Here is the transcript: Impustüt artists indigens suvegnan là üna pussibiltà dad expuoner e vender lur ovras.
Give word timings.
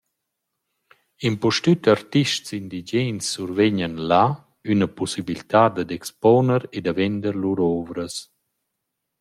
Impustüt 1.29 1.81
artists 1.95 2.49
indigens 2.59 3.25
suvegnan 3.33 3.95
là 4.09 4.23
üna 4.71 4.87
pussibiltà 4.97 5.63
dad 5.75 5.89
expuoner 5.97 6.61
e 6.77 6.79
vender 6.97 7.35
lur 7.41 7.59
ovras. 7.77 8.15